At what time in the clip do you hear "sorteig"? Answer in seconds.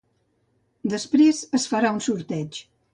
2.11-2.63